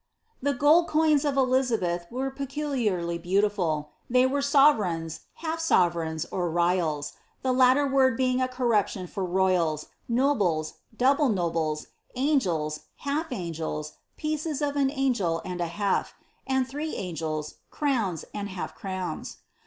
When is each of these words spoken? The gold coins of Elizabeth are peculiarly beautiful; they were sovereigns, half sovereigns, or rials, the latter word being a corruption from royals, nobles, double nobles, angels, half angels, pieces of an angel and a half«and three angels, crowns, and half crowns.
The 0.41 0.55
gold 0.55 0.87
coins 0.87 1.23
of 1.25 1.37
Elizabeth 1.37 2.07
are 2.11 2.31
peculiarly 2.31 3.19
beautiful; 3.19 3.91
they 4.09 4.25
were 4.25 4.41
sovereigns, 4.41 5.19
half 5.45 5.59
sovereigns, 5.59 6.25
or 6.31 6.49
rials, 6.49 7.13
the 7.43 7.51
latter 7.53 7.85
word 7.85 8.17
being 8.17 8.41
a 8.41 8.47
corruption 8.47 9.05
from 9.05 9.25
royals, 9.25 9.85
nobles, 10.09 10.73
double 10.97 11.29
nobles, 11.29 11.85
angels, 12.15 12.79
half 12.95 13.31
angels, 13.31 13.93
pieces 14.17 14.59
of 14.59 14.75
an 14.75 14.89
angel 14.89 15.39
and 15.45 15.61
a 15.61 15.67
half«and 15.67 16.67
three 16.67 16.95
angels, 16.95 17.57
crowns, 17.69 18.25
and 18.33 18.49
half 18.49 18.73
crowns. 18.73 19.37